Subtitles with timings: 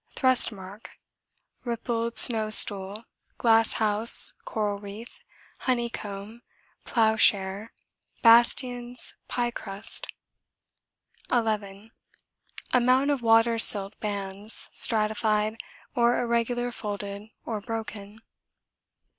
[0.15, 0.89] (Thrust mark?
[1.63, 3.03] Rippled, snow stool,
[3.37, 5.19] glass house, coral reef,
[5.59, 6.41] honeycomb,
[6.85, 7.71] ploughshare,
[8.23, 10.07] bastions, piecrust.)
[11.31, 11.91] 11.
[12.73, 15.57] Amount of water silt bands, stratified,
[15.93, 18.21] or irregular folded or broken.